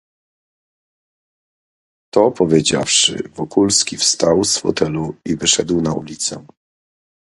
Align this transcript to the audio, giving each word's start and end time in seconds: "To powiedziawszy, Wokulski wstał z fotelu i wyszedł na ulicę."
"To 2.13 2.31
powiedziawszy, 2.31 3.29
Wokulski 3.35 3.97
wstał 3.97 4.43
z 4.43 4.57
fotelu 4.57 5.15
i 5.25 5.35
wyszedł 5.37 5.81
na 5.81 5.93
ulicę." 5.93 6.45